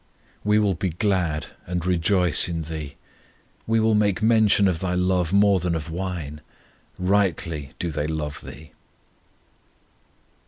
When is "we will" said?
0.43-0.73, 3.67-3.93